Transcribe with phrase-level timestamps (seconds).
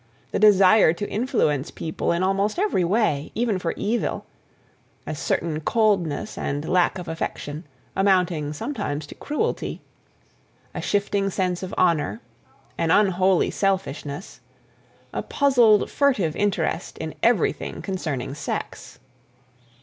[0.31, 4.25] the desire to influence people in almost every way, even for evil...
[5.05, 9.79] a certain coldness and lack of affection, amounting sometimes to cruelty...
[10.73, 12.19] a shifting sense of honor...
[12.79, 14.39] an unholy selfishness...
[15.13, 18.97] a puzzled, furtive interest in everything concerning sex.